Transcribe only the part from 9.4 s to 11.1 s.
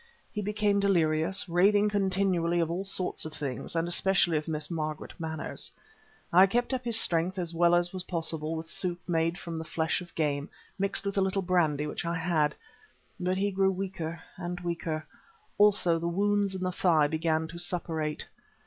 the flesh of game, mixed